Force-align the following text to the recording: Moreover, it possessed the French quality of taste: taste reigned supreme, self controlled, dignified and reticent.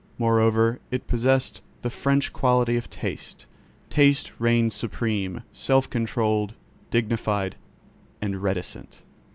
Moreover, 0.17 0.79
it 0.89 1.05
possessed 1.05 1.61
the 1.83 1.91
French 1.91 2.33
quality 2.33 2.75
of 2.75 2.89
taste: 2.89 3.45
taste 3.91 4.31
reigned 4.39 4.73
supreme, 4.73 5.43
self 5.53 5.87
controlled, 5.91 6.55
dignified 6.89 7.55
and 8.19 8.41
reticent. 8.41 9.03